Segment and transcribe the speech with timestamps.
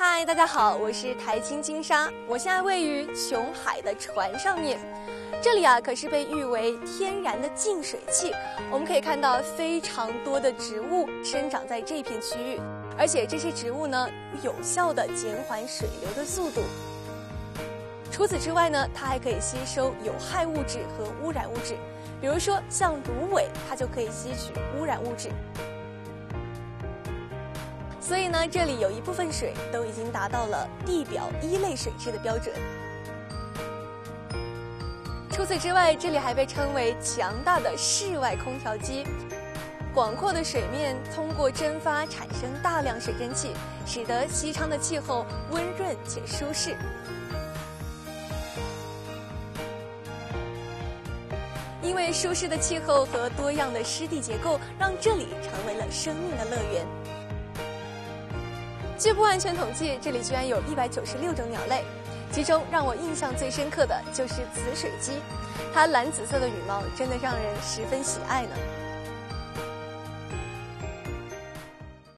[0.00, 4.78] 嗨，大家好，我是台青金沙，我现在位于琼海的船上面。
[5.42, 8.32] 这里啊，可是被誉为天然的净水器。
[8.70, 12.60] 我们可以看到非常多的植物生长在这片区域，
[12.96, 14.08] 而且这些植物呢，
[14.40, 16.60] 有效的减缓水流的速度。
[18.12, 21.74] 除此之外呢，它还可以吸收有害物质和污染物质，
[22.20, 25.28] 比如说像芦苇，它就可以吸取污染物质。
[28.08, 32.54] 所以呢，这里有一部分水都已经达到了地表一类水质的标准。
[35.30, 39.04] 除此之外，这里还被称为强大的室外空调机。
[39.92, 43.52] 广阔的水面通过蒸发产生大量水蒸气，
[43.84, 46.74] 使得西昌的气候温润且舒适。
[51.82, 56.86] 因为舒适的气候和多样的湿地结构，让这里成为了生命的乐园。
[58.98, 61.84] 据不完全统计，这里居然有一百九十六种鸟类。
[62.32, 65.12] 其中让我印象最深刻的就是紫水鸡，
[65.72, 68.50] 它蓝紫色的羽毛真的让人十分喜爱呢。